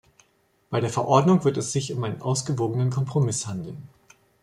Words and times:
Bei 0.71 0.79
der 0.81 0.89
Verordnung 0.89 1.43
wird 1.43 1.57
es 1.57 1.73
sich 1.73 1.93
um 1.93 2.03
einen 2.03 2.23
ausgewogenen 2.23 2.89
Kompromiss 2.89 3.45
handeln. 3.45 3.87